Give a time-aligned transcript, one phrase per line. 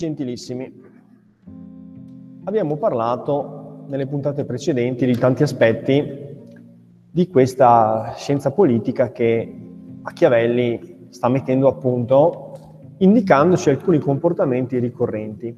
[0.00, 0.72] Gentilissimi,
[2.44, 6.38] abbiamo parlato nelle puntate precedenti di tanti aspetti
[7.10, 9.60] di questa scienza politica che
[10.00, 15.54] Machiavelli sta mettendo a punto, indicandoci alcuni comportamenti ricorrenti.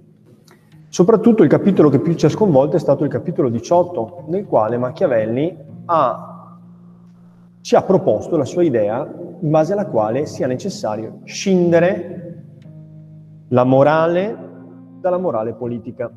[0.88, 4.76] Soprattutto il capitolo che più ci ha sconvolto è stato il capitolo 18, nel quale
[4.76, 6.58] Machiavelli ha,
[7.60, 9.08] ci ha proposto la sua idea
[9.40, 12.21] in base alla quale sia necessario scindere
[13.52, 14.50] la morale
[14.98, 16.10] dalla morale politica.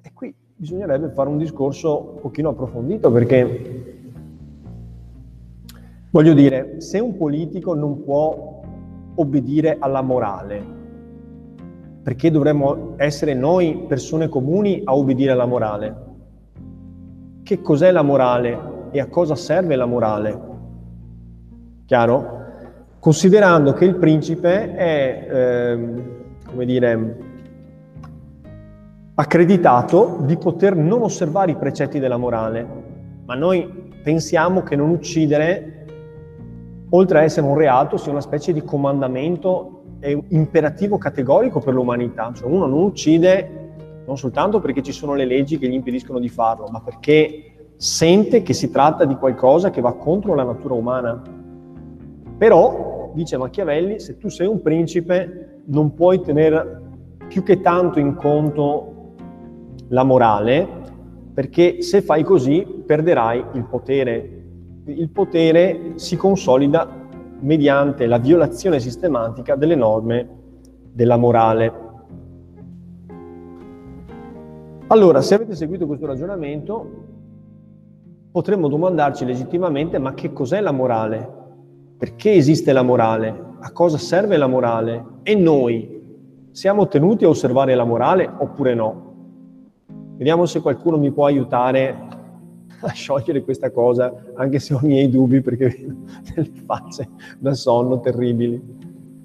[0.00, 4.04] E qui bisognerebbe fare un discorso un pochino approfondito perché,
[6.10, 8.60] voglio dire, se un politico non può
[9.14, 10.80] obbedire alla morale,
[12.02, 16.10] perché dovremmo essere noi persone comuni a obbedire alla morale?
[17.42, 20.40] Che cos'è la morale e a cosa serve la morale?
[21.86, 22.40] Chiaro?
[23.00, 25.26] Considerando che il principe è...
[25.28, 26.20] Eh,
[26.52, 27.16] come dire,
[29.14, 32.66] accreditato di poter non osservare i precetti della morale,
[33.24, 35.86] ma noi pensiamo che non uccidere,
[36.90, 42.30] oltre a essere un reato, sia una specie di comandamento e imperativo categorico per l'umanità,
[42.34, 43.60] cioè uno non uccide
[44.04, 48.42] non soltanto perché ci sono le leggi che gli impediscono di farlo, ma perché sente
[48.42, 51.22] che si tratta di qualcosa che va contro la natura umana.
[52.36, 56.80] Però, dice Machiavelli, se tu sei un principe, non puoi tenere
[57.28, 59.14] più che tanto in conto
[59.88, 60.80] la morale,
[61.32, 64.40] perché se fai così perderai il potere.
[64.84, 66.88] Il potere si consolida
[67.40, 70.28] mediante la violazione sistematica delle norme
[70.92, 71.72] della morale.
[74.88, 76.90] Allora, se avete seguito questo ragionamento,
[78.30, 81.40] potremmo domandarci legittimamente, ma che cos'è la morale?
[82.02, 83.50] Perché esiste la morale?
[83.64, 86.00] a cosa serve la morale e noi
[86.50, 89.10] siamo tenuti a osservare la morale oppure no?
[90.16, 91.96] Vediamo se qualcuno mi può aiutare
[92.80, 95.96] a sciogliere questa cosa, anche se ho i miei dubbi perché vedo
[96.34, 97.08] delle facce
[97.38, 98.60] da sonno terribili.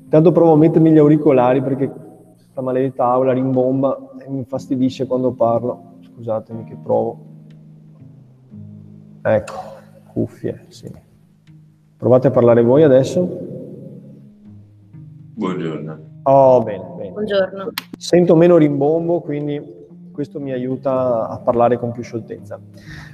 [0.03, 1.91] Intanto provo a mettermi gli auricolari perché
[2.35, 5.95] questa maledetta aula rimbomba e mi infastidisce quando parlo.
[6.01, 7.25] Scusatemi che provo.
[9.23, 9.53] Ecco,
[10.13, 11.05] cuffie, sì.
[11.97, 13.27] Provate a parlare voi adesso.
[15.33, 15.99] Buongiorno.
[16.23, 17.11] Oh, bene, bene.
[17.11, 17.71] Buongiorno.
[17.97, 19.59] Sento meno rimbombo, quindi
[20.11, 22.59] questo mi aiuta a parlare con più scioltezza.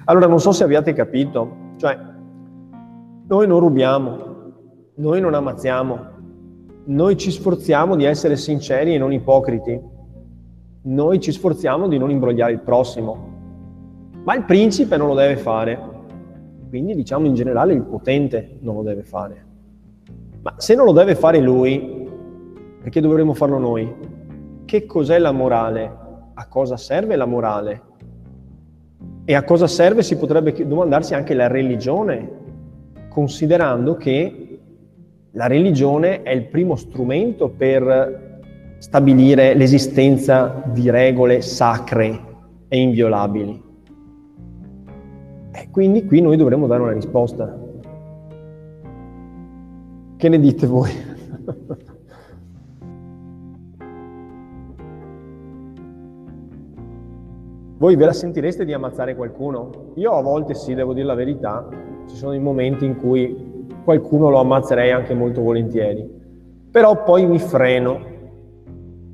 [0.03, 1.97] Allora, non so se abbiate capito, cioè,
[3.25, 4.17] noi non rubiamo,
[4.95, 5.99] noi non ammazziamo,
[6.85, 9.79] noi ci sforziamo di essere sinceri e non ipocriti,
[10.81, 13.31] noi ci sforziamo di non imbrogliare il prossimo,
[14.25, 15.92] ma il principe non lo deve fare,
[16.73, 19.45] quindi diciamo in generale il potente non lo deve fare.
[20.41, 22.09] Ma se non lo deve fare lui,
[22.81, 23.93] perché dovremmo farlo noi?
[24.65, 25.97] Che cos'è la morale?
[26.33, 27.81] A cosa serve la morale?
[29.23, 32.27] E a cosa serve si potrebbe domandarsi anche la religione,
[33.07, 34.59] considerando che
[35.29, 38.41] la religione è il primo strumento per
[38.79, 42.19] stabilire l'esistenza di regole sacre
[42.67, 43.62] e inviolabili.
[45.55, 47.55] E quindi qui noi dovremmo dare una risposta.
[50.17, 50.91] Che ne dite voi?
[57.83, 59.91] Voi ve la sentireste di ammazzare qualcuno?
[59.95, 61.67] Io a volte sì, devo dire la verità,
[62.07, 66.09] ci sono dei momenti in cui qualcuno lo ammazzerei anche molto volentieri,
[66.71, 67.99] però poi mi freno,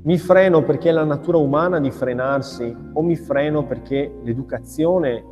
[0.04, 5.24] mi freno perché è la natura umana di frenarsi o mi freno perché l'educazione,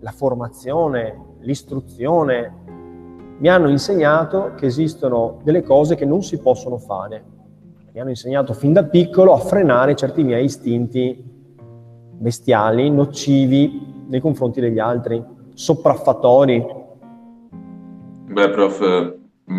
[0.00, 2.52] la formazione, l'istruzione
[3.38, 7.24] mi hanno insegnato che esistono delle cose che non si possono fare.
[7.92, 11.24] Mi hanno insegnato fin da piccolo a frenare certi miei istinti
[12.18, 15.22] bestiali, nocivi nei confronti degli altri,
[15.54, 16.64] sopraffattori.
[18.26, 19.16] Beh, prof,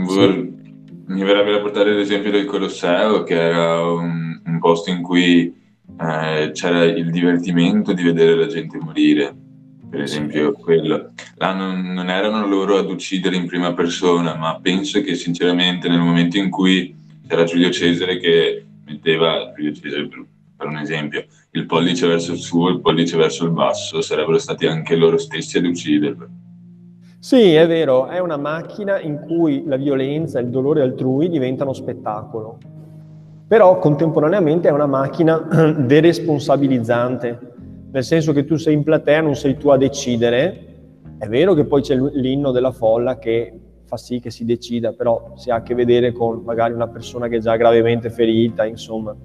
[0.07, 0.53] sì.
[1.07, 5.53] mi verrebbe da portare l'esempio del Colosseo, che era un, un posto in cui
[5.99, 9.35] eh, c'era il divertimento di vedere la gente morire,
[9.91, 11.11] per esempio quello.
[11.35, 15.99] Là non, non, erano loro ad uccidere in prima persona, ma penso che sinceramente nel
[15.99, 16.95] momento in cui
[17.27, 22.38] c'era Giulio Cesare che metteva, Giulio Cesare per, per un esempio, il pollice verso il
[22.38, 26.29] su e il pollice verso il basso, sarebbero stati anche loro stessi ad ucciderlo.
[27.19, 31.73] Sì, è vero, è una macchina in cui la violenza e il dolore altrui diventano
[31.73, 32.57] spettacolo,
[33.45, 35.37] però contemporaneamente è una macchina
[35.77, 37.50] deresponsabilizzante,
[37.91, 40.65] nel senso che tu sei in platea, non sei tu a decidere,
[41.17, 43.53] è vero che poi c'è l'inno della folla che
[43.85, 47.27] fa sì che si decida, però si ha a che vedere con magari una persona
[47.27, 49.15] che è già gravemente ferita, insomma.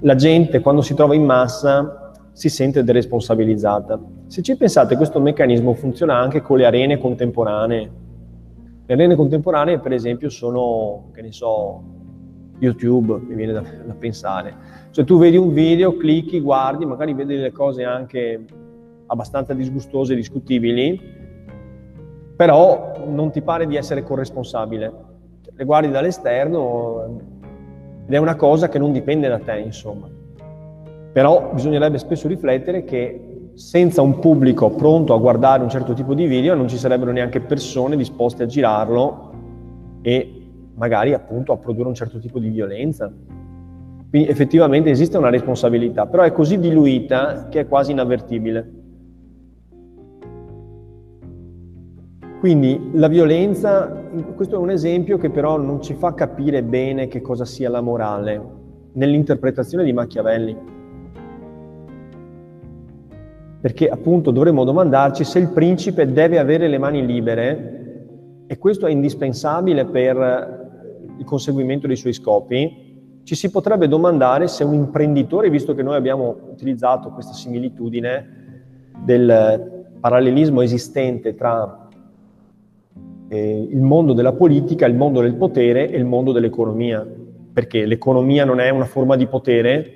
[0.00, 4.00] la gente quando si trova in massa si sente deresponsabilizzata.
[4.28, 7.90] Se ci pensate, questo meccanismo funziona anche con le arene contemporanee.
[8.86, 11.82] Le arene contemporanee, per esempio, sono, che ne so,
[12.58, 14.54] YouTube, mi viene da, da pensare.
[14.90, 18.44] Cioè tu vedi un video, clicchi, guardi, magari vedi delle cose anche
[19.06, 21.00] abbastanza disgustose discutibili,
[22.36, 24.92] però non ti pare di essere corresponsabile.
[25.54, 27.20] Le guardi dall'esterno
[28.06, 30.08] ed è una cosa che non dipende da te, insomma.
[31.12, 36.26] Però bisognerebbe spesso riflettere che senza un pubblico pronto a guardare un certo tipo di
[36.26, 39.32] video non ci sarebbero neanche persone disposte a girarlo
[40.00, 40.37] e
[40.78, 43.12] magari appunto a produrre un certo tipo di violenza.
[44.08, 48.72] Quindi effettivamente esiste una responsabilità, però è così diluita che è quasi inavvertibile.
[52.40, 53.88] Quindi la violenza,
[54.36, 57.80] questo è un esempio che però non ci fa capire bene che cosa sia la
[57.80, 58.40] morale
[58.92, 60.56] nell'interpretazione di Machiavelli.
[63.60, 67.78] Perché appunto dovremmo domandarci se il principe deve avere le mani libere
[68.46, 70.67] e questo è indispensabile per
[71.18, 72.88] il conseguimento dei suoi scopi,
[73.28, 79.84] ci si potrebbe domandare se un imprenditore, visto che noi abbiamo utilizzato questa similitudine del
[80.00, 81.88] parallelismo esistente tra
[83.28, 87.06] eh, il mondo della politica, il mondo del potere e il mondo dell'economia,
[87.52, 89.92] perché l'economia non è una forma di potere,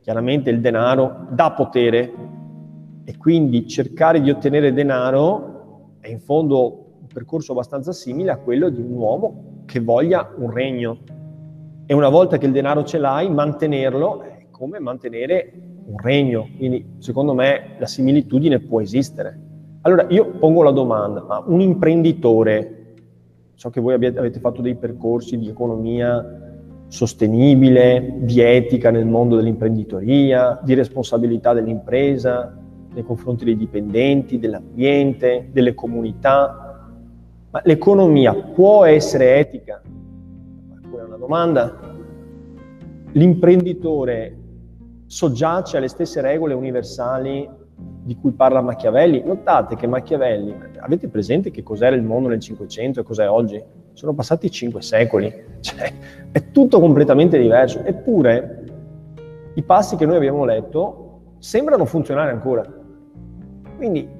[0.00, 2.12] chiaramente il denaro dà potere.
[3.04, 8.68] E quindi cercare di ottenere denaro è in fondo un percorso abbastanza simile a quello
[8.68, 10.98] di un uomo che voglia un regno.
[11.86, 15.52] E una volta che il denaro ce l'hai, mantenerlo è come mantenere
[15.86, 16.48] un regno.
[16.56, 19.38] Quindi secondo me la similitudine può esistere.
[19.82, 22.94] Allora io pongo la domanda, ma un imprenditore,
[23.54, 26.48] so che voi avete fatto dei percorsi di economia
[26.88, 32.56] sostenibile, di etica nel mondo dell'imprenditoria, di responsabilità dell'impresa
[32.92, 36.69] nei confronti dei dipendenti, dell'ambiente, delle comunità,
[37.50, 39.82] ma l'economia può essere etica?
[40.88, 41.96] Quella è una domanda.
[43.12, 44.36] L'imprenditore
[45.06, 49.22] soggiace alle stesse regole universali di cui parla Machiavelli.
[49.24, 53.60] Notate che Machiavelli, avete presente che cos'era il mondo nel Cinquecento e cos'è oggi?
[53.94, 55.92] Sono passati cinque secoli, cioè,
[56.30, 57.82] è tutto completamente diverso.
[57.82, 58.64] Eppure
[59.54, 62.64] i passi che noi abbiamo letto sembrano funzionare ancora.
[63.76, 64.18] Quindi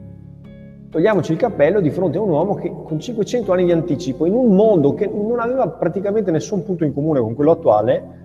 [0.91, 4.35] togliamoci il cappello di fronte a un uomo che con 500 anni di anticipo, in
[4.35, 8.19] un mondo che non aveva praticamente nessun punto in comune con quello attuale,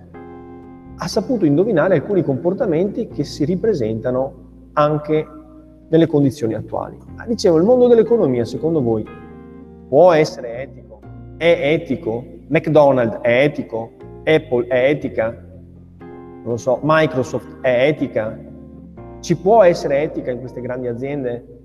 [0.96, 5.26] ha saputo indovinare alcuni comportamenti che si ripresentano anche
[5.88, 6.98] nelle condizioni attuali.
[7.14, 9.06] Ma dicevo, il mondo dell'economia, secondo voi,
[9.88, 11.00] può essere etico?
[11.36, 12.24] È etico?
[12.48, 13.92] McDonald's è etico?
[14.24, 15.44] Apple è etica?
[15.98, 18.36] Non lo so, Microsoft è etica?
[19.20, 21.55] Ci può essere etica in queste grandi aziende?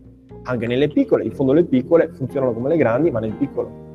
[0.43, 3.89] Anche nelle piccole, in fondo le piccole funzionano come le grandi, ma nel piccolo.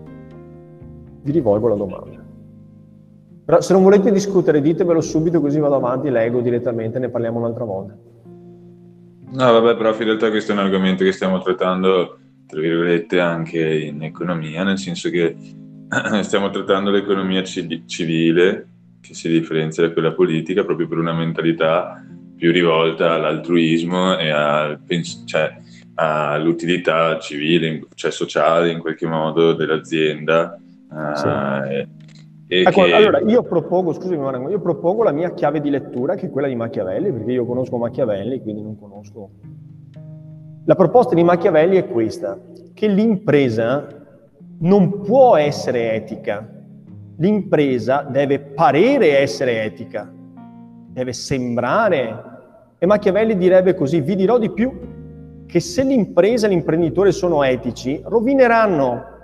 [1.23, 2.25] Vi rivolgo la domanda.
[3.47, 7.65] Però se non volete discutere ditemelo subito così vado avanti, leggo direttamente, ne parliamo un'altra
[7.65, 7.97] volta.
[9.29, 13.85] No, vabbè, però in realtà questo è un argomento che stiamo trattando, tra virgolette, anche
[13.85, 15.37] in economia, nel senso che
[16.23, 18.69] stiamo trattando l'economia civile,
[19.01, 22.05] che si differenzia da quella politica, proprio per una mentalità
[22.37, 24.81] più rivolta all'altruismo e al,
[25.25, 25.57] cioè,
[25.97, 30.57] all'utilità civile, cioè sociale in qualche modo dell'azienda.
[31.15, 31.27] Sì.
[31.27, 31.95] Uh,
[32.49, 32.95] Ecco, che...
[32.95, 36.47] Allora, io propongo, scusami Marango, io propongo la mia chiave di lettura, che è quella
[36.47, 39.31] di Machiavelli, perché io conosco Machiavelli, quindi non conosco...
[40.65, 42.39] La proposta di Machiavelli è questa,
[42.73, 43.89] che l'impresa
[44.61, 46.49] non può essere etica,
[47.19, 50.09] l'impresa deve parere essere etica,
[50.89, 52.35] deve sembrare...
[52.79, 54.71] E Machiavelli direbbe così, vi dirò di più,
[55.47, 59.15] che se l'impresa e l'imprenditore sono etici, rovineranno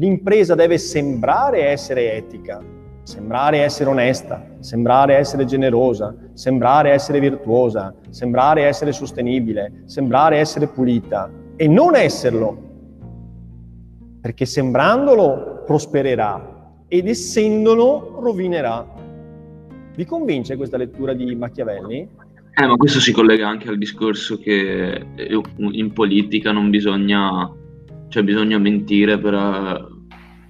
[0.00, 2.62] L'impresa deve sembrare essere etica,
[3.02, 11.28] sembrare essere onesta, sembrare essere generosa, sembrare essere virtuosa, sembrare essere sostenibile, sembrare essere pulita
[11.54, 12.56] e non esserlo,
[14.22, 18.86] perché sembrandolo prospererà ed essendolo rovinerà.
[19.94, 22.08] Vi convince questa lettura di Machiavelli?
[22.60, 25.06] Eh, ma questo si collega anche al discorso che
[25.72, 27.50] in politica non bisogna
[28.10, 29.88] cioè bisogna mentire per,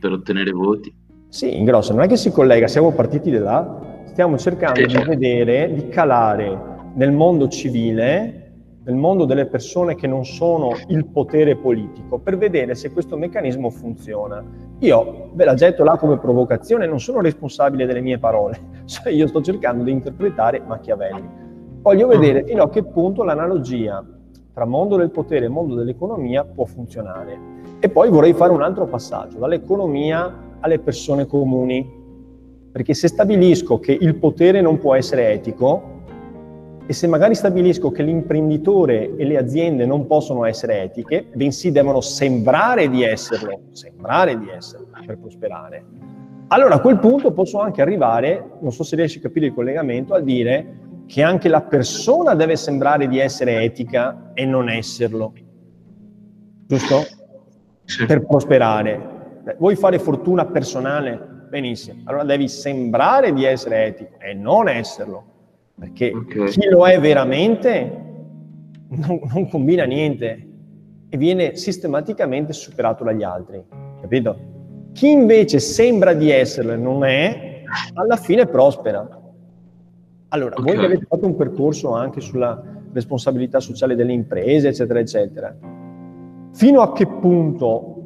[0.01, 0.93] per ottenere voti.
[1.29, 4.87] Sì, in grosso, non è che si collega, siamo partiti da là, stiamo cercando sì,
[4.87, 5.09] di certo.
[5.11, 6.59] vedere, di calare
[6.95, 8.41] nel mondo civile
[8.83, 13.69] nel mondo delle persone che non sono il potere politico per vedere se questo meccanismo
[13.69, 14.43] funziona.
[14.79, 19.27] Io ve la getto là come provocazione, non sono responsabile delle mie parole, cioè io
[19.27, 21.40] sto cercando di interpretare Machiavelli.
[21.83, 24.05] Voglio vedere fino a che punto l'analogia
[24.53, 27.39] tra mondo del potere e mondo dell'economia può funzionare.
[27.79, 31.89] E poi vorrei fare un altro passaggio, dall'economia alle persone comuni,
[32.71, 35.99] perché se stabilisco che il potere non può essere etico,
[36.85, 42.03] e se magari stabilisco che l'imprenditore e le aziende non possono essere etiche, bensì devono
[42.03, 45.85] sembrare di esserlo, sembrare di esserlo per prosperare,
[46.49, 50.15] allora a quel punto posso anche arrivare, non so se riesci a capire il collegamento,
[50.15, 55.33] a dire che anche la persona deve sembrare di essere etica e non esserlo.
[56.69, 57.03] Giusto?
[57.83, 58.07] Sì.
[58.07, 59.49] Per prosperare.
[59.59, 61.19] Vuoi fare fortuna personale?
[61.49, 62.03] Benissimo.
[62.05, 65.25] Allora devi sembrare di essere etico e non esserlo.
[65.77, 66.47] Perché okay.
[66.47, 68.05] chi lo è veramente
[68.91, 70.47] non, non, combina niente
[71.09, 73.61] e viene sistematicamente superato dagli altri,
[74.01, 74.39] capito?
[74.93, 77.65] Chi invece sembra di esserlo e non è,
[77.95, 79.20] alla fine prospera.
[80.33, 80.65] Allora, okay.
[80.65, 85.57] voi che avete fatto un percorso anche sulla responsabilità sociale delle imprese, eccetera, eccetera,
[86.53, 87.97] fino a che punto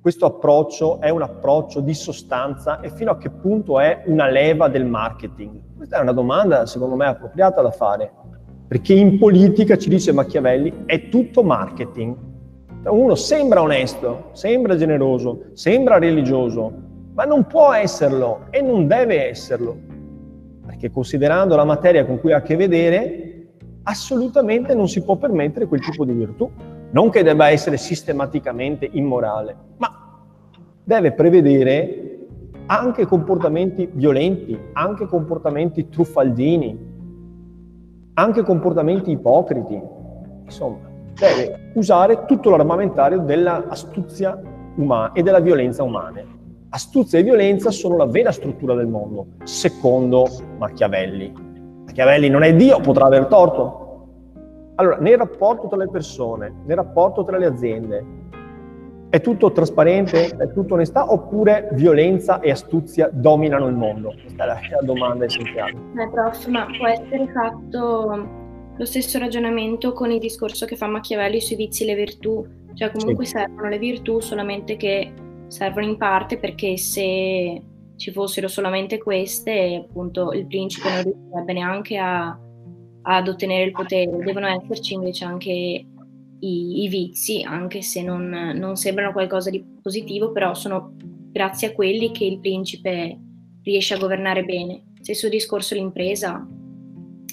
[0.00, 4.68] questo approccio è un approccio di sostanza e fino a che punto è una leva
[4.68, 5.60] del marketing?
[5.76, 8.10] Questa è una domanda, secondo me, appropriata da fare,
[8.66, 12.16] perché in politica ci dice Machiavelli, è tutto marketing.
[12.84, 16.72] Uno sembra onesto, sembra generoso, sembra religioso,
[17.12, 19.76] ma non può esserlo e non deve esserlo,
[20.64, 23.46] perché considerando la materia con cui ha a che vedere,
[23.84, 26.50] assolutamente non si può permettere quel tipo di virtù.
[26.90, 30.20] Non che debba essere sistematicamente immorale, ma
[30.84, 32.26] deve prevedere
[32.66, 36.90] anche comportamenti violenti, anche comportamenti truffaldini,
[38.14, 39.80] anche comportamenti ipocriti.
[40.44, 44.40] Insomma, deve usare tutto l'armamentario dell'astuzia
[44.76, 46.22] umana e della violenza umana.
[46.74, 50.26] Astuzia e violenza sono la vera struttura del mondo, secondo
[50.56, 51.30] Machiavelli.
[51.84, 53.82] Machiavelli non è Dio, potrà aver torto,
[54.76, 58.04] allora, nel rapporto tra le persone, nel rapporto tra le aziende,
[59.10, 64.14] è tutto trasparente, è tutto onestà oppure violenza e astuzia dominano il mondo?
[64.18, 65.72] Questa è la, la domanda essenziale.
[65.72, 68.28] Eh, prof, ma può essere fatto
[68.74, 72.46] lo stesso ragionamento con il discorso che fa Machiavelli sui vizi e le virtù?
[72.72, 73.32] Cioè comunque sì.
[73.32, 75.12] servono le virtù solamente che
[75.52, 77.62] servono in parte perché se
[77.96, 82.36] ci fossero solamente queste, appunto il principe non riuscirebbe neanche a
[83.02, 88.76] ad ottenere il potere, devono esserci invece anche i, i vizi, anche se non, non,
[88.76, 90.94] sembrano qualcosa di positivo, però sono
[91.32, 93.18] grazie a quelli che il principe
[93.64, 94.84] riesce a governare bene.
[95.00, 96.46] Stesso discorso l'impresa,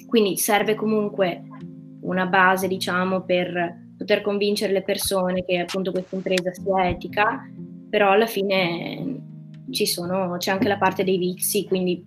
[0.07, 1.43] quindi serve comunque
[2.01, 7.47] una base, diciamo, per poter convincere le persone che appunto questa impresa sia etica,
[7.89, 9.21] però alla fine
[9.71, 12.05] sono, c'è anche la parte dei vizi, quindi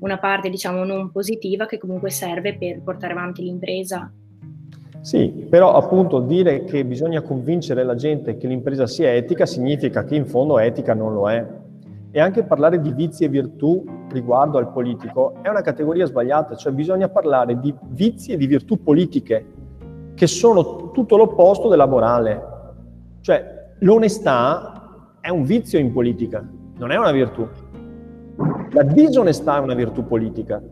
[0.00, 4.12] una parte diciamo non positiva che comunque serve per portare avanti l'impresa.
[5.00, 10.14] Sì, però appunto dire che bisogna convincere la gente che l'impresa sia etica significa che
[10.14, 11.46] in fondo etica non lo è.
[12.10, 16.72] E anche parlare di vizi e virtù riguardo al politico è una categoria sbagliata, cioè
[16.72, 19.44] bisogna parlare di vizi e di virtù politiche,
[20.14, 22.42] che sono tutto l'opposto della morale.
[23.20, 24.73] Cioè l'onestà
[25.24, 27.48] è un vizio in politica, non è una virtù.
[28.72, 30.62] La disonestà è una virtù politica.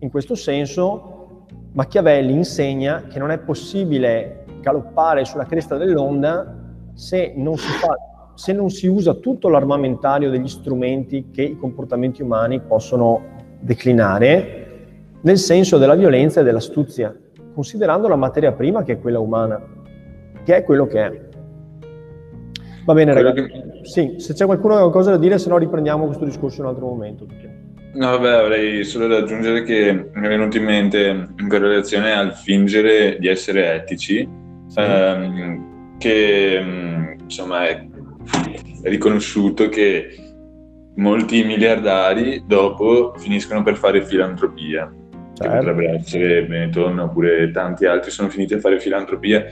[0.00, 6.54] In questo senso Machiavelli insegna che non è possibile galoppare sulla cresta dell'onda
[6.92, 7.96] se non si, fa,
[8.34, 13.22] se non si usa tutto l'armamentario degli strumenti che i comportamenti umani possono
[13.58, 14.90] declinare
[15.22, 17.16] nel senso della violenza e dell'astuzia,
[17.54, 19.58] considerando la materia prima che è quella umana,
[20.44, 21.23] che è quello che è.
[22.84, 23.46] Va bene ragazzi,
[23.82, 26.66] sì, se c'è qualcuno che ha qualcosa da dire, se no riprendiamo questo discorso in
[26.66, 27.26] un altro momento.
[27.94, 32.34] No, vabbè, avrei solo da aggiungere che mi è venuto in mente in correlazione al
[32.34, 34.28] fingere di essere etici,
[34.66, 34.80] sì.
[34.80, 37.86] ehm, che insomma è,
[38.82, 40.08] è riconosciuto che
[40.96, 44.92] molti miliardari dopo finiscono per fare filantropia.
[45.34, 45.52] Certo.
[45.52, 49.44] Che potrebbe essere Benetton oppure tanti altri sono finiti a fare filantropia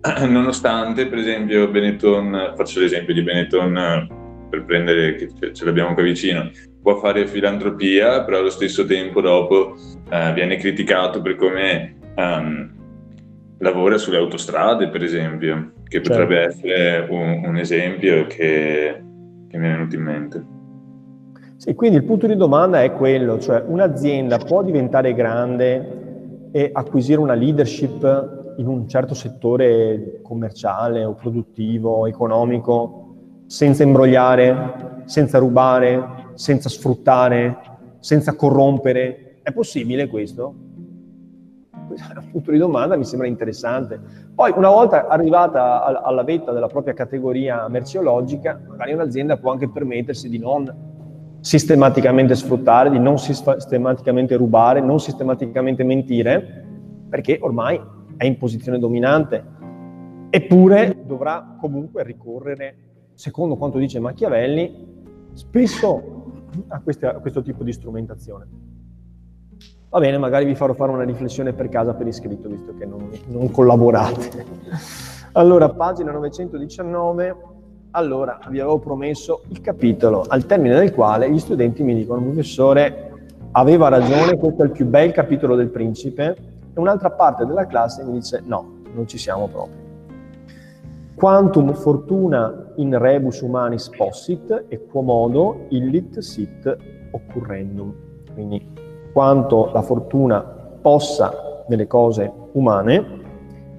[0.28, 4.16] nonostante per esempio Benetton, faccio l'esempio di Benetton
[4.48, 6.50] per prendere che ce l'abbiamo qua vicino,
[6.82, 9.74] può fare filantropia, però allo stesso tempo dopo
[10.10, 12.70] eh, viene criticato per come um,
[13.58, 16.10] lavora sulle autostrade, per esempio, che certo.
[16.10, 19.02] potrebbe essere un, un esempio che,
[19.48, 20.44] che mi è venuto in mente.
[21.56, 27.20] Sì, quindi il punto di domanda è quello, cioè un'azienda può diventare grande e acquisire
[27.20, 33.14] una leadership in un certo settore commerciale o produttivo, economico,
[33.46, 37.56] senza imbrogliare, senza rubare, senza sfruttare,
[38.00, 39.38] senza corrompere.
[39.42, 40.54] È possibile questo?
[41.86, 44.00] Questo un punto di domanda mi sembra interessante.
[44.34, 50.28] Poi, una volta arrivata alla vetta della propria categoria merceologica, magari un'azienda può anche permettersi
[50.28, 50.86] di non
[51.40, 56.66] sistematicamente sfruttare, di non sistematicamente rubare, non sistematicamente mentire,
[57.08, 57.80] perché ormai
[58.18, 59.42] è in posizione dominante.
[60.28, 62.76] Eppure dovrà comunque ricorrere,
[63.14, 64.86] secondo quanto dice Machiavelli,
[65.32, 68.46] spesso a, queste, a questo tipo di strumentazione.
[69.88, 73.08] Va bene, magari vi farò fare una riflessione per casa per iscritto, visto che non,
[73.28, 74.44] non collaborate.
[75.32, 77.56] Allora, pagina 919
[77.92, 83.12] allora vi avevo promesso il capitolo al termine del quale gli studenti mi dicono professore
[83.52, 86.36] aveva ragione, questo è il più bel capitolo del principe
[86.78, 89.86] e un'altra parte della classe mi dice no, non ci siamo proprio.
[91.16, 96.76] Quantum fortuna in rebus humanis possit e quomodo illit sit
[97.10, 97.92] occurrendum.
[98.32, 98.64] Quindi
[99.12, 103.16] quanto la fortuna possa nelle cose umane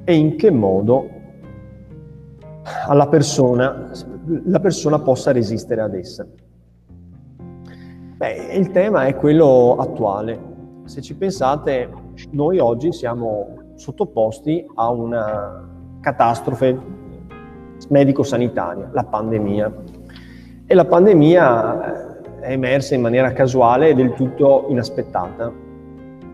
[0.04, 1.10] e in che modo
[2.88, 3.90] alla persona,
[4.44, 6.28] la persona possa resistere ad essa.
[8.18, 10.48] Beh, il tema è quello attuale.
[10.84, 11.99] Se ci pensate,
[12.32, 15.68] noi oggi siamo sottoposti a una
[16.02, 16.78] catastrofe
[17.88, 19.74] medico-sanitaria, la pandemia.
[20.66, 25.52] E la pandemia eh, è emersa in maniera casuale e del tutto inaspettata.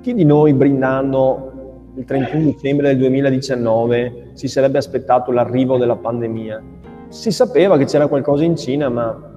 [0.01, 1.51] Chi di noi brindando
[1.95, 6.61] il 31 dicembre del 2019 si sarebbe aspettato l'arrivo della pandemia.
[7.07, 9.33] Si sapeva che c'era qualcosa in Cina, ma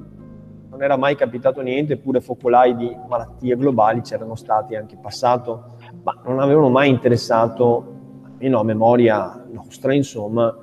[0.69, 5.77] non era mai capitato niente, eppure focolai di malattie globali c'erano stati anche in passato,
[6.03, 10.55] ma non avevano mai interessato, almeno a memoria nostra, insomma,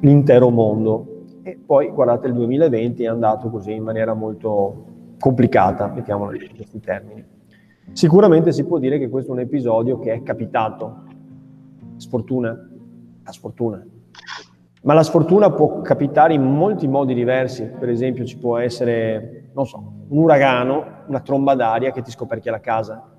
[0.00, 1.24] l'intero mondo.
[1.42, 4.84] E poi, guardate, il 2020 è andato così in maniera molto
[5.18, 7.24] complicata, mettiamolo in questi termini.
[7.92, 11.06] Sicuramente si può dire che questo è un episodio che è capitato
[11.98, 12.50] Sfortuna?
[13.24, 13.84] La sfortuna.
[14.82, 19.66] Ma la sfortuna può capitare in molti modi diversi, per esempio ci può essere, non
[19.66, 23.17] so, un uragano, una tromba d'aria che ti scoperchia la casa.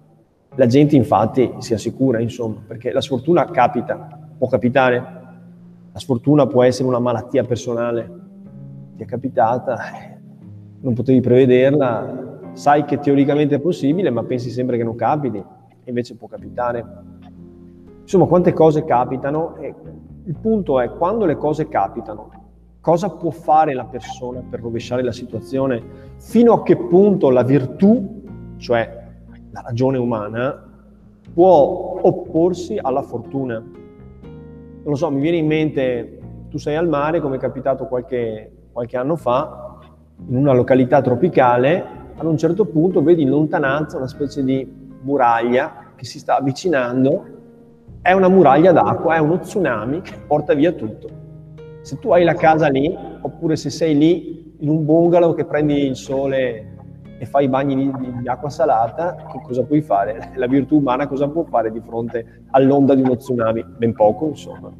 [0.59, 4.97] La gente infatti si assicura, insomma, perché la sfortuna capita, può capitare.
[5.93, 8.11] La sfortuna può essere una malattia personale,
[8.97, 9.77] ti è capitata,
[10.81, 15.41] non potevi prevederla, sai che teoricamente è possibile, ma pensi sempre che non capiti,
[15.85, 16.85] invece può capitare.
[18.01, 19.73] Insomma, quante cose capitano e
[20.25, 22.31] il punto è quando le cose capitano,
[22.81, 25.81] cosa può fare la persona per rovesciare la situazione?
[26.17, 28.23] Fino a che punto la virtù,
[28.57, 28.98] cioè
[29.51, 30.63] la ragione umana,
[31.33, 33.55] può opporsi alla fortuna?
[33.55, 38.51] Non lo so, mi viene in mente, tu sei al mare, come è capitato qualche,
[38.71, 39.77] qualche anno fa,
[40.27, 44.67] in una località tropicale, ad un certo punto vedi in lontananza una specie di
[45.01, 47.37] muraglia che si sta avvicinando
[48.01, 51.09] è una muraglia d'acqua, è uno tsunami che porta via tutto.
[51.81, 55.85] Se tu hai la casa lì, oppure se sei lì in un bungalow che prendi
[55.85, 56.77] il sole
[57.19, 60.31] e fai i bagni di, di, acqua salata, che cosa puoi fare?
[60.35, 63.63] La virtù umana cosa può fare di fronte all'onda di uno tsunami?
[63.77, 64.71] Ben poco, insomma.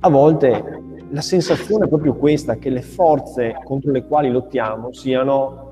[0.00, 5.62] A volte la sensazione è proprio questa, che le forze contro le quali lottiamo siano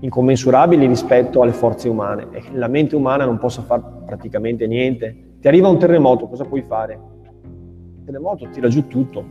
[0.00, 5.46] incommensurabili rispetto alle forze umane e la mente umana non possa fare praticamente niente ti
[5.46, 7.00] arriva un terremoto, cosa puoi fare?
[7.44, 9.24] Il terremoto tira giù tutto.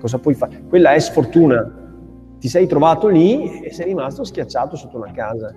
[0.00, 0.64] Cosa puoi fare?
[0.68, 1.85] Quella è sfortuna.
[2.38, 5.54] Ti sei trovato lì e sei rimasto schiacciato sotto una casa.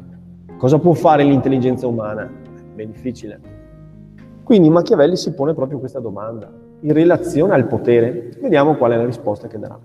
[0.57, 2.29] Cosa può fare l'intelligenza umana?
[2.73, 3.39] Ben difficile.
[4.43, 8.31] Quindi Machiavelli si pone proprio questa domanda in relazione al potere.
[8.41, 9.79] Vediamo qual è la risposta che darà.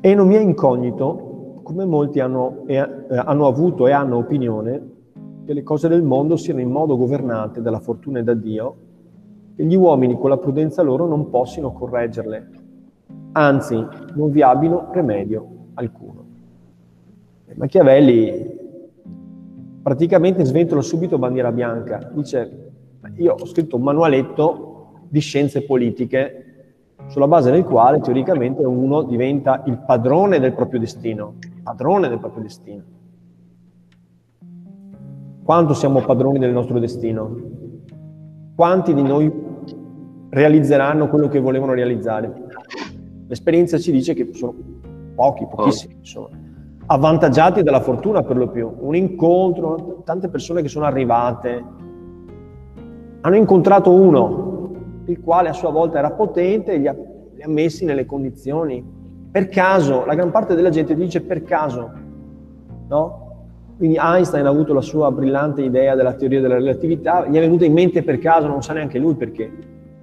[0.00, 4.90] E non mi è incognito come molti hanno, eh, hanno avuto e hanno opinione
[5.44, 8.76] che le cose del mondo siano in modo governate dalla fortuna e da Dio,
[9.56, 12.50] e gli uomini con la prudenza loro non possino correggerle,
[13.36, 16.24] anzi non vi abbiano remedio alcuno.
[17.46, 18.54] E Machiavelli
[19.82, 22.64] praticamente sventola subito bandiera bianca, dice
[23.16, 26.42] io ho scritto un manualetto di scienze politiche
[27.06, 32.42] sulla base del quale teoricamente uno diventa il padrone del proprio destino, padrone del proprio
[32.42, 32.82] destino.
[35.44, 37.36] Quanto siamo padroni del nostro destino?
[38.56, 39.32] Quanti di noi
[40.30, 42.45] realizzeranno quello che volevano realizzare?
[43.28, 44.54] L'esperienza ci dice che sono
[45.14, 46.28] pochi, pochissimi, insomma.
[46.86, 48.72] Avvantaggiati dalla fortuna per lo più.
[48.78, 51.64] Un incontro, tante persone che sono arrivate,
[53.22, 54.70] hanno incontrato uno,
[55.06, 56.94] il quale a sua volta era potente e li ha,
[57.34, 58.84] li ha messi nelle condizioni.
[59.30, 61.90] Per caso, la gran parte della gente dice per caso,
[62.88, 63.24] no?
[63.76, 67.64] Quindi Einstein ha avuto la sua brillante idea della teoria della relatività, gli è venuta
[67.64, 69.50] in mente per caso, non sa neanche lui perché,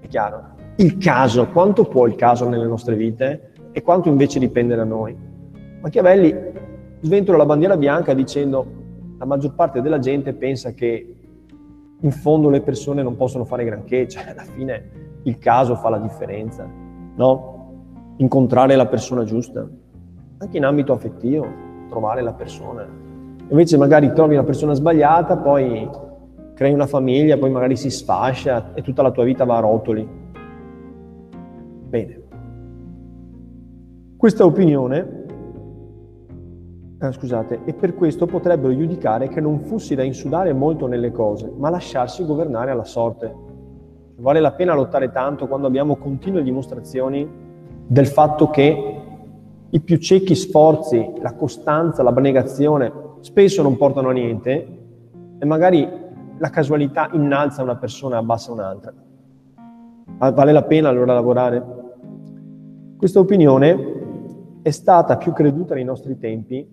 [0.01, 0.52] è chiaro.
[0.83, 5.15] Il caso, quanto può il caso nelle nostre vite e quanto invece dipende da noi?
[5.81, 6.35] Machiavelli
[6.99, 8.65] sventola la bandiera bianca dicendo
[9.17, 11.15] la maggior parte della gente pensa che
[12.01, 15.99] in fondo le persone non possono fare granché, cioè alla fine il caso fa la
[15.99, 16.69] differenza,
[17.15, 18.15] no?
[18.17, 19.65] Incontrare la persona giusta,
[20.39, 21.47] anche in ambito affettivo,
[21.87, 23.01] trovare la persona
[23.49, 25.87] Invece magari trovi una persona sbagliata, poi
[26.55, 30.22] crei una famiglia, poi magari si sfascia e tutta la tua vita va a rotoli.
[34.23, 35.25] Questa opinione,
[36.97, 41.51] eh, scusate, e per questo potrebbero giudicare che non fossi da insudare molto nelle cose,
[41.57, 43.35] ma lasciarsi governare alla sorte.
[44.15, 47.29] Vale la pena lottare tanto quando abbiamo continue dimostrazioni
[47.85, 49.01] del fatto che
[49.69, 54.67] i più ciechi sforzi, la costanza, l'abnegazione spesso non portano a niente
[55.37, 55.85] e magari
[56.37, 58.93] la casualità innalza una persona e abbassa un'altra.
[60.17, 61.81] Vale la pena allora lavorare?
[62.95, 63.92] Questa opinione
[64.63, 66.65] è stata più creduta nei nostri tempi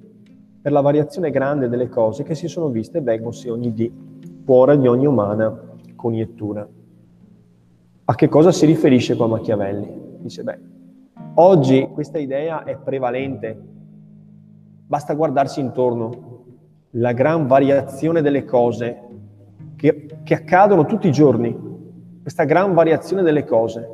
[0.62, 3.92] per la variazione grande delle cose che si sono viste e vengono ogni dì,
[4.44, 6.66] fuori di ogni umana coniettura.
[8.04, 9.88] A che cosa si riferisce qua Machiavelli?
[10.20, 10.58] Dice, beh,
[11.34, 13.58] oggi questa idea è prevalente,
[14.86, 16.44] basta guardarsi intorno,
[16.90, 19.02] la gran variazione delle cose
[19.74, 21.56] che, che accadono tutti i giorni,
[22.22, 23.88] questa gran variazione delle cose,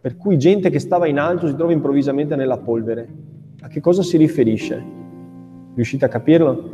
[0.00, 3.34] per cui gente che stava in alto si trova improvvisamente nella polvere.
[3.66, 4.80] A che cosa si riferisce?
[5.74, 6.70] Riuscite a capirlo?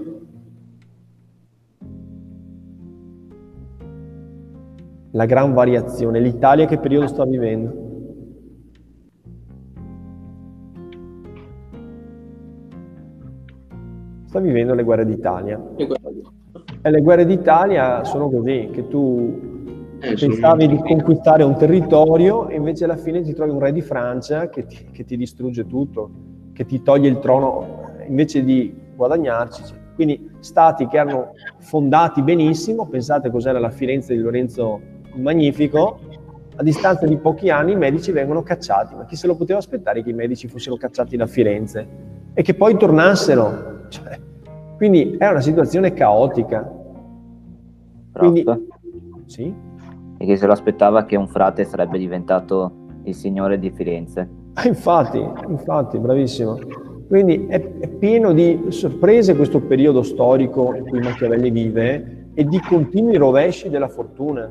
[5.12, 6.20] La gran variazione.
[6.20, 7.80] L'Italia che periodo sta vivendo?
[14.26, 15.58] sta vivendo le guerre d'Italia.
[16.82, 22.56] E le guerre d'Italia sono così, che tu eh, pensavi di conquistare un territorio e
[22.56, 26.31] invece alla fine ti trovi un re di Francia che ti, che ti distrugge tutto,
[26.52, 29.62] che ti toglie il trono invece di guadagnarci.
[29.94, 34.80] Quindi stati che erano fondati benissimo, pensate cos'era la Firenze di Lorenzo
[35.14, 36.00] il Magnifico,
[36.56, 40.02] a distanza di pochi anni i medici vengono cacciati, ma chi se lo poteva aspettare
[40.02, 41.86] che i medici fossero cacciati da Firenze
[42.34, 44.18] e che poi tornassero cioè,
[44.76, 46.70] quindi è una situazione caotica.
[48.12, 48.44] Quindi,
[49.26, 49.54] sì?
[50.18, 52.72] E che se lo aspettava che un frate sarebbe diventato
[53.04, 54.28] il signore di Firenze.
[54.54, 56.58] Ah, infatti, infatti, bravissimo.
[57.08, 62.58] Quindi è, è, pieno di sorprese questo periodo storico in cui Machiavelli vive e di
[62.60, 64.50] continui rovesci della fortuna.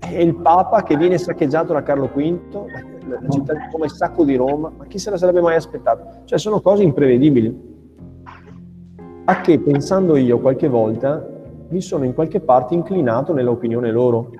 [0.00, 2.38] E il Papa che viene saccheggiato da Carlo V,
[3.08, 6.22] la città come sacco di Roma, ma chi se la sarebbe mai aspettato?
[6.24, 7.76] Cioè sono cose imprevedibili
[9.24, 11.26] a che pensando io qualche volta
[11.68, 14.30] mi sono in qualche parte inclinato nell'opinione loro.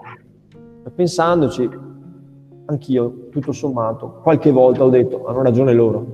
[0.94, 1.68] Pensandoci,
[2.70, 6.07] anch'io, tutto sommato, qualche volta ho detto, hanno ragione loro.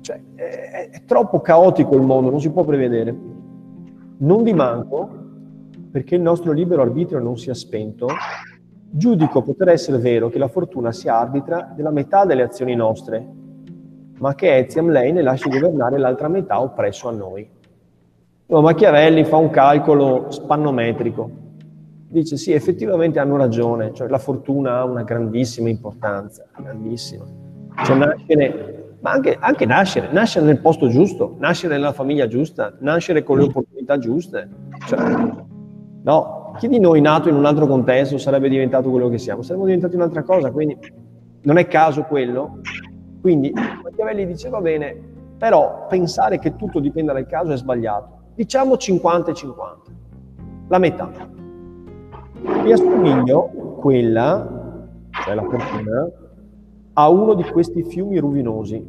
[0.00, 3.16] Cioè, è, è troppo caotico il mondo, non si può prevedere.
[4.18, 5.08] Non di manco,
[5.90, 8.08] perché il nostro libero arbitrio non sia spento,
[8.90, 13.26] giudico poter essere vero che la fortuna sia arbitra della metà delle azioni nostre,
[14.18, 17.48] ma che Eziam lei ne lasci governare l'altra metà oppresso a noi.
[18.46, 21.43] Machiavelli fa un calcolo spannometrico.
[22.14, 27.24] Dice sì, effettivamente hanno ragione, cioè la fortuna ha una grandissima importanza, grandissima.
[27.84, 33.24] Cioè nascere, ma anche, anche nascere, nascere nel posto giusto, nascere nella famiglia giusta, nascere
[33.24, 34.48] con le opportunità giuste.
[34.86, 34.98] Cioè,
[36.04, 39.42] no, chi di noi nato in un altro contesto sarebbe diventato quello che siamo?
[39.42, 40.78] Saremmo diventati un'altra cosa, quindi
[41.42, 42.60] non è caso quello.
[43.20, 44.96] Quindi Machiavelli dice va bene,
[45.36, 49.90] però pensare che tutto dipenda dal caso è sbagliato diciamo 50 e 50,
[50.68, 51.33] la metà.
[52.44, 56.10] Mi assomiglio quella, cioè la fortuna,
[56.94, 58.88] a uno di questi fiumi ruvinosi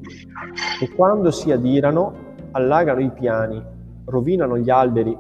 [0.80, 2.14] che quando si adirano
[2.52, 3.62] allagano i piani,
[4.06, 5.18] rovinano gli alberi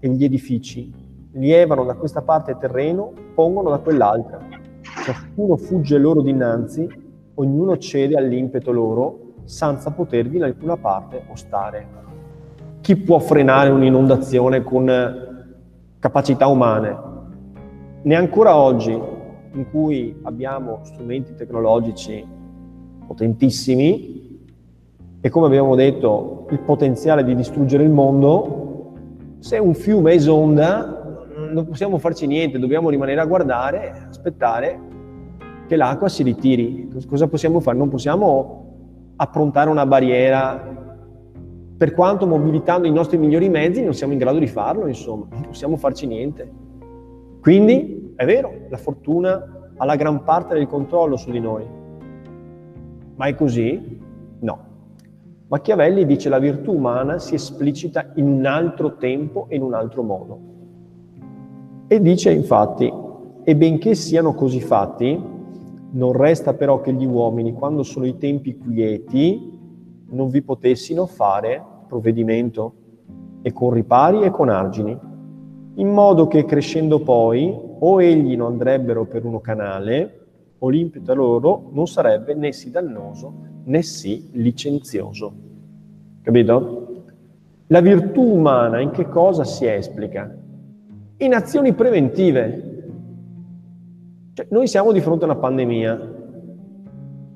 [0.00, 0.92] e gli edifici,
[1.32, 4.38] lievano da questa parte terreno, pongono da quell'altra.
[5.04, 6.88] Ciascuno fugge loro dinanzi,
[7.34, 11.98] ognuno cede all'impeto loro, senza potervi in alcuna parte ostare
[12.88, 14.86] chi può frenare un'inondazione con
[15.98, 17.07] capacità umane?
[18.02, 22.24] Neancora oggi, in cui abbiamo strumenti tecnologici
[23.04, 24.46] potentissimi
[25.20, 28.92] e come abbiamo detto il potenziale di distruggere il mondo,
[29.40, 34.80] se un fiume esonda non possiamo farci niente, dobbiamo rimanere a guardare, aspettare
[35.66, 36.88] che l'acqua si ritiri.
[37.04, 37.76] Cosa possiamo fare?
[37.76, 40.76] Non possiamo approntare una barriera,
[41.76, 45.42] per quanto mobilitando i nostri migliori mezzi non siamo in grado di farlo, insomma, non
[45.42, 46.66] possiamo farci niente.
[47.40, 51.64] Quindi è vero, la fortuna ha la gran parte del controllo su di noi,
[53.14, 54.00] ma è così?
[54.40, 54.58] No.
[55.48, 60.02] Machiavelli dice la virtù umana si esplicita in un altro tempo e in un altro
[60.02, 60.38] modo.
[61.86, 62.92] E dice infatti,
[63.44, 65.36] e benché siano così fatti,
[65.90, 69.58] non resta però che gli uomini, quando sono i tempi quieti,
[70.10, 72.74] non vi potessino fare provvedimento,
[73.40, 74.98] e con ripari e con argini,
[75.78, 80.14] in modo che crescendo poi o egli non andrebbero per uno canale,
[80.58, 83.32] o l'impeto loro non sarebbe né sì dannoso
[83.64, 85.32] né sì licenzioso.
[86.22, 87.04] Capito?
[87.68, 90.36] La virtù umana in che cosa si esplica?
[91.18, 92.76] In azioni preventive.
[94.32, 96.16] Cioè, noi siamo di fronte a una pandemia.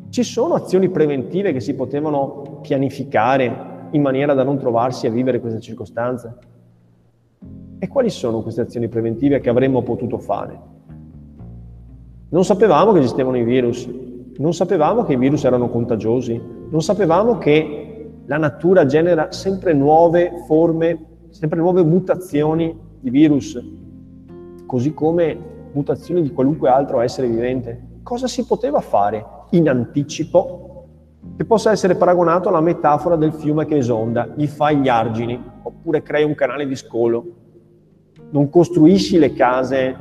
[0.09, 5.39] Ci sono azioni preventive che si potevano pianificare in maniera da non trovarsi a vivere
[5.39, 6.37] questa circostanza?
[7.83, 10.57] E quali sono queste azioni preventive che avremmo potuto fare?
[12.29, 13.91] Non sapevamo che esistevano i virus,
[14.37, 16.41] non sapevamo che i virus erano contagiosi,
[16.71, 23.61] non sapevamo che la natura genera sempre nuove forme, sempre nuove mutazioni di virus,
[24.65, 25.37] così come
[25.73, 27.99] mutazioni di qualunque altro essere vivente.
[28.05, 30.87] Cosa si poteva fare in anticipo
[31.37, 36.03] che possa essere paragonato alla metafora del fiume che esonda, gli fai gli argini, oppure
[36.03, 37.42] crei un canale di scolo,
[38.33, 39.97] non costruisci le case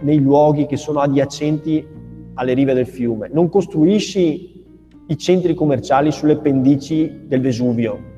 [0.00, 1.86] nei luoghi che sono adiacenti
[2.34, 4.64] alle rive del fiume, non costruisci
[5.06, 8.12] i centri commerciali sulle pendici del Vesuvio.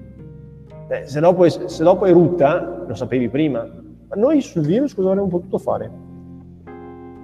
[0.88, 3.64] Eh, se, dopo, se dopo erutta, lo sapevi prima,
[4.08, 5.90] ma noi sul virus cosa avremmo potuto fare?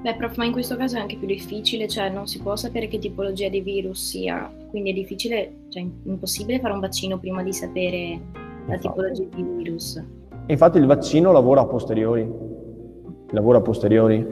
[0.02, 2.88] Beh, prof, ma in questo caso è anche più difficile, cioè non si può sapere
[2.88, 7.52] che tipologia di virus sia, quindi è difficile, cioè impossibile fare un vaccino prima di
[7.52, 8.20] sapere
[8.66, 10.04] la tipologia di virus.
[10.46, 12.31] Infatti il vaccino lavora a posteriori,
[13.31, 14.26] lavoro a posteriori.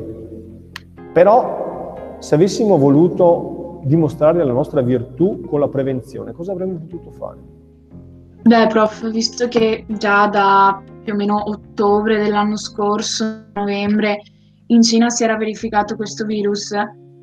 [1.12, 7.38] Però se avessimo voluto dimostrare la nostra virtù con la prevenzione, cosa avremmo potuto fare?
[8.42, 14.22] Beh, prof, visto che già da più o meno ottobre dell'anno scorso, novembre,
[14.66, 16.72] in Cina si era verificato questo virus,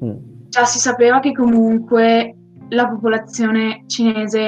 [0.04, 0.16] mm.
[0.50, 2.36] già si sapeva che comunque
[2.70, 4.48] la popolazione cinese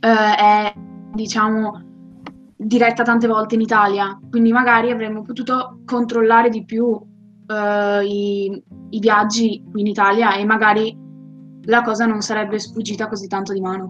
[0.00, 0.72] eh, è,
[1.14, 1.89] diciamo,
[2.62, 8.98] diretta tante volte in Italia, quindi magari avremmo potuto controllare di più uh, i, i,
[8.98, 10.94] viaggi in Italia e magari
[11.64, 13.88] la cosa non sarebbe sfuggita così tanto di mano.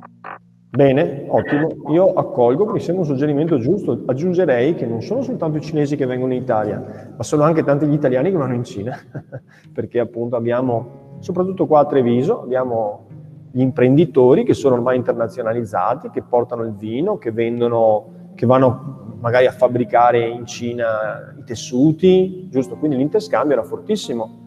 [0.70, 1.68] Bene, ottimo.
[1.88, 4.02] Io accolgo, mi sembra un suggerimento giusto.
[4.06, 7.86] Aggiungerei che non sono soltanto i cinesi che vengono in Italia, ma sono anche tanti
[7.86, 8.96] gli italiani che vanno in Cina,
[9.74, 13.08] perché appunto abbiamo, soprattutto qua a Treviso, abbiamo
[13.50, 19.44] gli imprenditori che sono ormai internazionalizzati, che portano il vino, che vendono che vanno magari
[19.44, 22.76] a fabbricare in Cina i tessuti, giusto?
[22.76, 24.38] Quindi l'interscambio era fortissimo.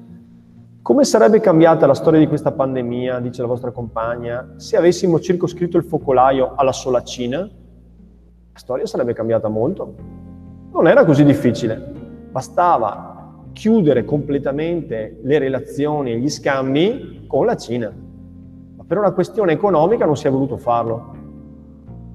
[0.82, 5.78] Come sarebbe cambiata la storia di questa pandemia, dice la vostra compagna, se avessimo circoscritto
[5.78, 7.42] il focolaio alla sola Cina?
[7.42, 9.94] La storia sarebbe cambiata molto.
[10.72, 11.76] Non era così difficile,
[12.32, 17.94] bastava chiudere completamente le relazioni e gli scambi con la Cina.
[18.76, 21.22] Ma per una questione economica non si è voluto farlo.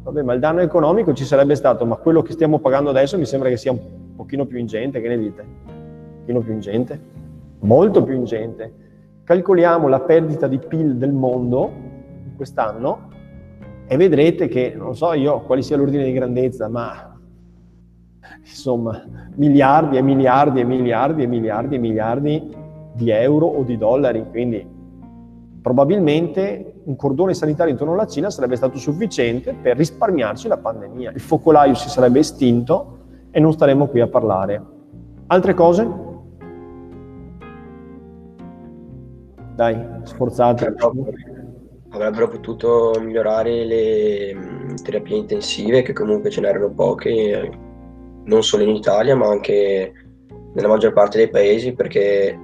[0.09, 3.27] Vabbè, ma il danno economico ci sarebbe stato, ma quello che stiamo pagando adesso mi
[3.27, 5.43] sembra che sia un pochino più ingente, che ne dite?
[5.43, 7.01] Un pochino più ingente?
[7.59, 8.73] Molto più ingente.
[9.23, 11.71] Calcoliamo la perdita di PIL del mondo
[12.37, 13.11] quest'anno
[13.87, 17.15] e vedrete che, non so io quali sia l'ordine di grandezza, ma
[18.41, 22.57] insomma, miliardi e miliardi e miliardi e miliardi e miliardi
[22.95, 24.67] di euro o di dollari, quindi
[25.61, 31.13] probabilmente un cordone sanitario intorno alla Cina sarebbe stato sufficiente per risparmiarci la pandemia.
[31.13, 32.97] Il focolaio si sarebbe estinto
[33.31, 34.63] e non staremmo qui a parlare.
[35.27, 35.87] Altre cose?
[39.55, 40.75] Dai, sforzate.
[41.91, 47.51] Avrebbero potuto migliorare le mm, terapie intensive, che comunque ce n'erano poche,
[48.25, 49.93] non solo in Italia, ma anche
[50.55, 52.39] nella maggior parte dei paesi, perché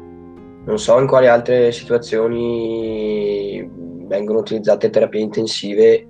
[0.65, 6.09] non so in quali altre situazioni vengono utilizzate terapie intensive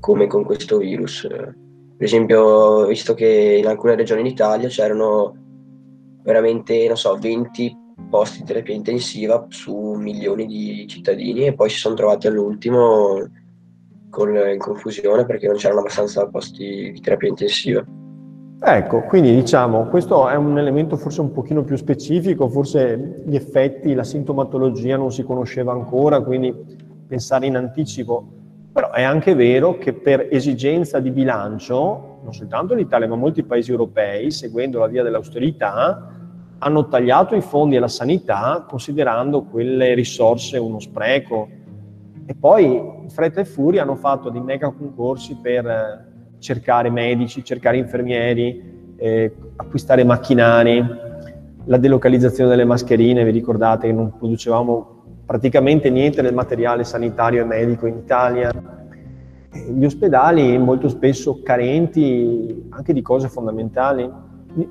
[0.00, 1.26] come con questo virus.
[1.28, 5.36] Per esempio, visto che in alcune regioni d'Italia c'erano
[6.22, 11.78] veramente, non so, 20 posti di terapia intensiva su milioni di cittadini e poi si
[11.78, 13.26] sono trovati all'ultimo
[14.10, 17.84] con, in confusione perché non c'erano abbastanza posti di terapia intensiva.
[18.64, 23.92] Ecco, quindi diciamo, questo è un elemento forse un pochino più specifico, forse gli effetti,
[23.92, 26.54] la sintomatologia non si conosceva ancora, quindi
[27.12, 28.26] pensare in anticipo.
[28.72, 33.70] Però è anche vero che per esigenza di bilancio, non soltanto l'Italia, ma molti paesi
[33.70, 36.08] europei, seguendo la via dell'austerità,
[36.56, 41.48] hanno tagliato i fondi alla sanità considerando quelle risorse uno spreco.
[42.24, 48.94] E poi fretta e furia hanno fatto dei mega concorsi per cercare medici, cercare infermieri,
[48.96, 50.82] eh, acquistare macchinari,
[51.66, 55.01] la delocalizzazione delle mascherine, vi ricordate che non producevamo
[55.32, 58.52] praticamente niente del materiale sanitario e medico in Italia.
[59.50, 64.12] Gli ospedali molto spesso carenti anche di cose fondamentali.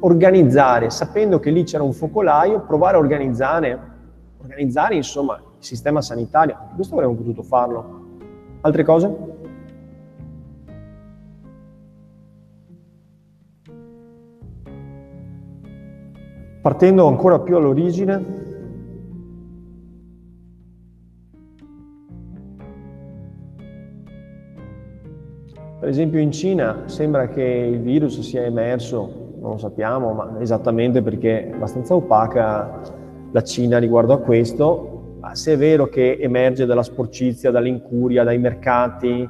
[0.01, 3.79] Organizzare, sapendo che lì c'era un focolaio, provare a organizzare,
[4.37, 6.55] organizzare insomma il sistema sanitario.
[6.75, 8.05] Questo avremmo potuto farlo.
[8.61, 9.15] Altre cose?
[16.61, 18.50] Partendo ancora più all'origine,
[25.81, 31.01] per esempio in Cina sembra che il virus sia emerso, non lo sappiamo, ma esattamente
[31.01, 32.81] perché è abbastanza opaca
[33.31, 38.37] la Cina riguardo a questo, ma se è vero che emerge dalla sporcizia, dall'incuria, dai
[38.37, 39.27] mercati,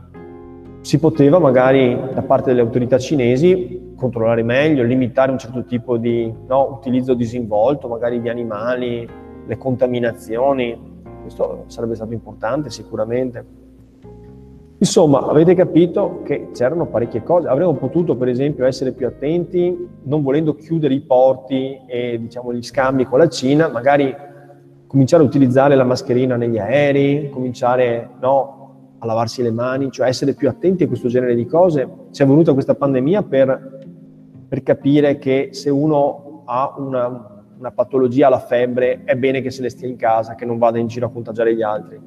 [0.82, 6.34] si poteva magari da parte delle autorità cinesi controllare meglio, limitare un certo tipo di
[6.50, 9.08] no, utilizzo disinvolto, magari di animali,
[9.48, 10.78] le contaminazioni.
[11.22, 13.61] Questo sarebbe stato importante sicuramente.
[14.82, 17.48] Insomma, avete capito che c'erano parecchie cose.
[17.48, 22.64] Avremmo potuto, per esempio, essere più attenti, non volendo chiudere i porti e diciamo, gli
[22.64, 24.12] scambi con la Cina, magari
[24.88, 30.34] cominciare a utilizzare la mascherina negli aerei, cominciare no, a lavarsi le mani, cioè essere
[30.34, 31.88] più attenti a questo genere di cose.
[32.10, 33.80] Ci è venuta questa pandemia per
[34.52, 39.62] per capire che se uno ha una, una patologia alla febbre è bene che se
[39.62, 41.98] ne stia in casa, che non vada in giro a contagiare gli altri.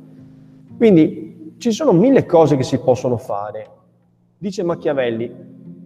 [0.77, 3.69] Quindi ci sono mille cose che si possono fare.
[4.37, 5.33] Dice Machiavelli,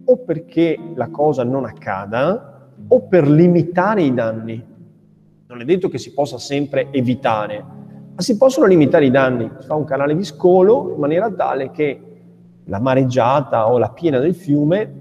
[0.05, 4.65] o perché la cosa non accada, o per limitare i danni.
[5.47, 7.63] Non è detto che si possa sempre evitare,
[8.15, 9.49] ma si possono limitare i danni.
[9.59, 12.01] Si fa un canale di scolo in maniera tale che
[12.65, 14.99] la mareggiata o la piena del fiume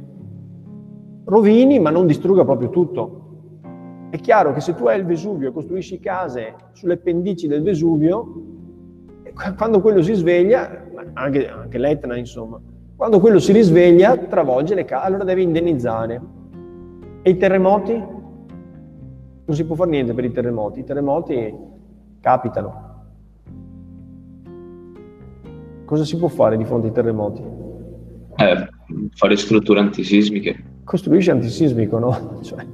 [1.25, 3.15] rovini ma non distrugga proprio tutto.
[4.11, 8.48] È chiaro che se tu hai il Vesuvio e costruisci case sulle pendici del Vesuvio,
[9.57, 12.61] quando quello si sveglia, anche, anche l'Etna insomma,
[12.97, 16.21] quando quello si risveglia travolge le case, allora devi indennizzare.
[17.23, 17.93] E i terremoti?
[17.93, 21.55] Non si può fare niente per i terremoti, i terremoti
[22.21, 22.87] capitano.
[25.85, 27.43] Cosa si può fare di fronte ai terremoti?
[28.37, 28.69] Eh,
[29.15, 32.41] fare strutture antisismiche costruisci antisismico, no?
[32.41, 32.65] Cioè,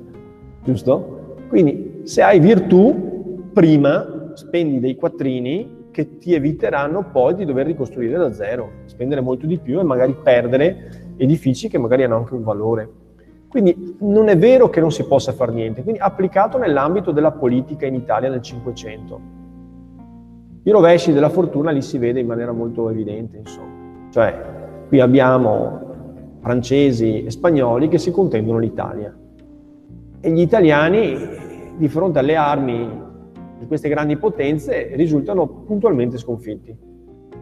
[0.63, 1.37] giusto?
[1.49, 8.19] Quindi se hai virtù, prima spendi dei quattrini che ti eviteranno poi di dover ricostruire
[8.19, 12.43] da zero, spendere molto di più e magari perdere edifici che magari hanno anche un
[12.43, 12.91] valore.
[13.49, 17.87] Quindi non è vero che non si possa fare niente, quindi applicato nell'ambito della politica
[17.87, 19.21] in Italia nel Cinquecento.
[20.65, 24.09] I rovesci della fortuna lì si vede in maniera molto evidente, insomma.
[24.11, 24.37] Cioè,
[24.89, 29.17] qui abbiamo francesi e spagnoli che si contendono l'Italia.
[30.21, 31.17] E gli italiani,
[31.77, 33.04] di fronte alle armi
[33.59, 36.77] di queste grandi potenze, risultano puntualmente sconfitti.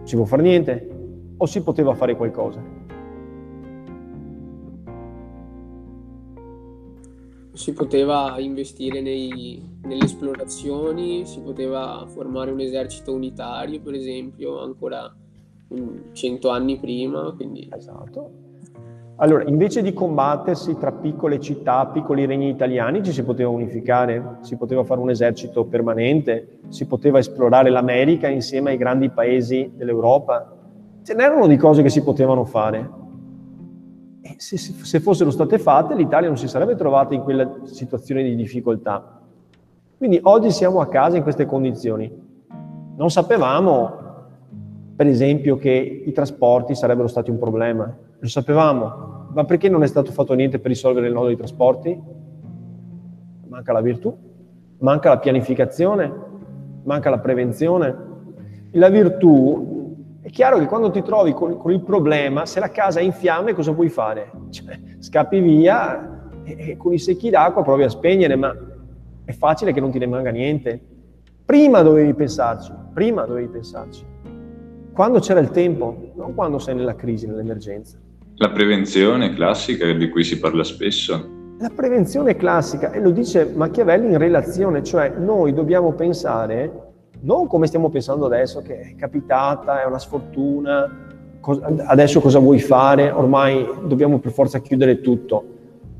[0.03, 0.88] Si può fare niente?
[1.37, 2.62] O si poteva fare qualcosa?
[7.53, 15.14] Si poteva investire nei, nelle esplorazioni, si poteva formare un esercito unitario, per esempio, ancora
[16.12, 17.33] cento anni prima.
[17.37, 17.68] Quindi...
[17.70, 18.41] Esatto.
[19.16, 24.57] Allora, invece di combattersi tra piccole città, piccoli regni italiani, ci si poteva unificare, si
[24.57, 30.57] poteva fare un esercito permanente, si poteva esplorare l'America insieme ai grandi paesi dell'Europa.
[31.03, 32.90] Ce n'erano di cose che si potevano fare.
[34.22, 38.34] E se, se fossero state fatte, l'Italia non si sarebbe trovata in quella situazione di
[38.34, 39.20] difficoltà.
[39.99, 42.11] Quindi oggi siamo a casa in queste condizioni.
[42.97, 43.93] Non sapevamo,
[44.97, 49.89] per esempio, che i trasporti sarebbero stati un problema lo sapevamo, ma perché non è
[49.89, 52.01] stato fatto niente per risolvere il nodo dei trasporti?
[53.49, 54.16] Manca la virtù,
[54.79, 56.14] manca la pianificazione,
[56.85, 57.97] manca la prevenzione.
[58.75, 63.01] La virtù è chiaro che quando ti trovi con, con il problema, se la casa
[63.01, 64.31] è in fiamme, cosa puoi fare?
[64.51, 68.57] Cioè, scappi via e, e con i secchi d'acqua provi a spegnere, ma
[69.25, 70.81] è facile che non ti rimanga niente.
[71.45, 74.07] Prima dovevi pensarci, prima dovevi pensarci.
[74.93, 77.99] Quando c'era il tempo, non quando sei nella crisi, nell'emergenza.
[78.43, 84.07] La prevenzione classica di cui si parla spesso, La prevenzione classica, e lo dice Machiavelli
[84.07, 86.72] in relazione, cioè noi dobbiamo pensare,
[87.20, 90.90] non come stiamo pensando adesso, che è capitata, è una sfortuna,
[91.86, 95.45] adesso cosa vuoi fare, ormai dobbiamo per forza chiudere tutto.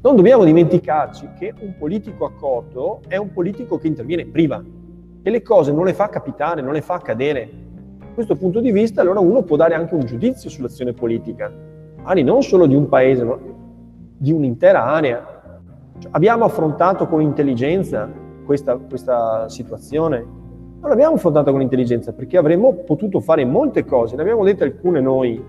[0.03, 4.61] Non dobbiamo dimenticarci che un politico accorto è un politico che interviene prima
[5.23, 7.49] e le cose non le fa capitare, non le fa accadere.
[8.01, 11.71] Da questo punto di vista allora uno può dare anche un giudizio sull'azione politica,
[12.03, 13.39] magari non solo di un paese, ma
[14.17, 15.25] di un'intera area.
[15.99, 18.09] Cioè, abbiamo affrontato con intelligenza
[18.45, 20.41] questa, questa situazione?
[20.81, 25.01] Non l'abbiamo affrontata con intelligenza perché avremmo potuto fare molte cose, ne abbiamo dette alcune
[25.01, 25.43] noi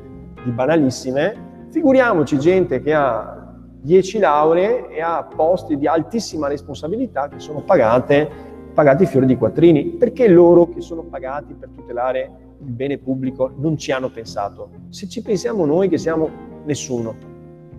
[0.44, 7.40] di banalissime, figuriamoci gente che ha 10 lauree e ha posti di altissima responsabilità che
[7.40, 8.30] sono pagate,
[8.74, 13.78] pagati fiori di quattrini, perché loro che sono pagati per tutelare il bene pubblico non
[13.78, 14.70] ci hanno pensato.
[14.90, 16.30] Se ci pensiamo noi che siamo
[16.66, 17.16] nessuno,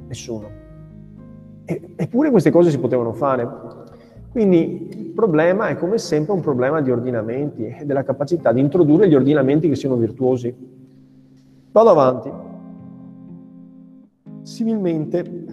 [0.06, 0.62] nessuno.
[1.64, 3.48] eppure queste cose si potevano fare.
[4.30, 9.08] Quindi il problema è come sempre un problema di ordinamenti e della capacità di introdurre
[9.08, 10.54] gli ordinamenti che siano virtuosi.
[11.70, 12.32] Vado avanti.
[14.42, 15.44] Similmente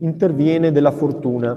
[0.00, 1.54] interviene della fortuna,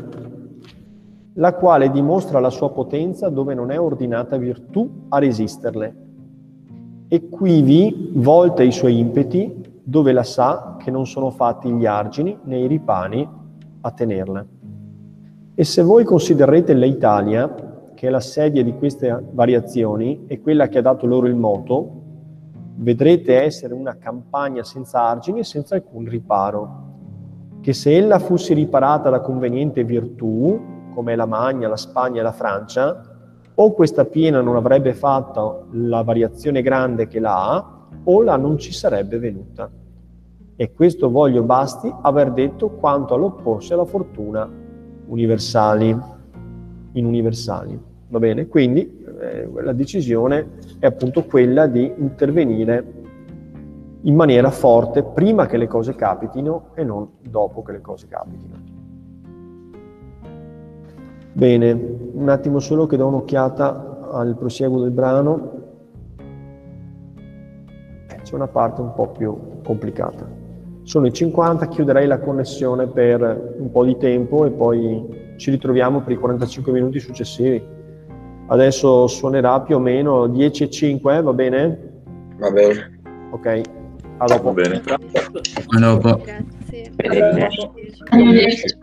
[1.36, 5.96] la quale dimostra la sua potenza dove non è ordinata virtù a resisterle,
[7.14, 12.36] e quivi volta i suoi impeti dove la sa che non sono fatti gli argini
[12.45, 13.30] né i ripani
[13.82, 14.43] a tenerla.
[15.53, 20.80] E se voi considerrete l'Italia, che è la sedia di queste variazioni e quella che
[20.80, 22.01] ha dato loro il moto,
[22.78, 26.82] vedrete essere una campagna senza argini e senza alcun riparo,
[27.61, 30.59] che se ella fosse riparata da conveniente virtù,
[30.95, 33.12] come la Magna, la Spagna e la Francia,
[33.56, 38.72] o questa piena non avrebbe fatto la variazione grande che l'ha, o la non ci
[38.74, 39.70] sarebbe venuta.
[40.56, 44.49] E questo voglio basti aver detto quanto all'opporsi alla fortuna
[45.08, 45.97] universali,
[46.93, 47.80] in universali.
[48.08, 48.47] Va bene?
[48.47, 53.01] Quindi eh, la decisione è appunto quella di intervenire
[54.01, 58.72] in maniera forte prima che le cose capitino e non dopo che le cose capitino.
[61.34, 61.72] Bene,
[62.14, 65.52] un attimo solo che do un'occhiata al prosieguo del brano.
[68.08, 70.30] Eh, c'è una parte un po' più complicata.
[70.84, 76.02] Sono i 50, chiuderei la connessione per un po' di tempo e poi ci ritroviamo
[76.02, 77.62] per i 45 minuti successivi.
[78.48, 81.92] Adesso suonerà più o meno 10 e 5, va bene?
[82.38, 83.02] Va bene.
[83.32, 83.62] Ok,
[84.18, 84.54] a dopo.
[84.54, 84.82] Va bene.
[84.86, 86.22] A dopo.
[86.22, 86.92] Grazie.
[86.96, 88.78] Grazie.